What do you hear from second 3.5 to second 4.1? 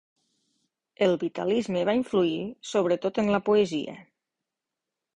poesia.